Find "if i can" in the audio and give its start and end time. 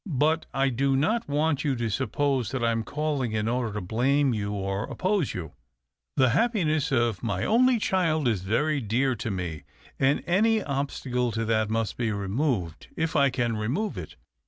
12.97-13.55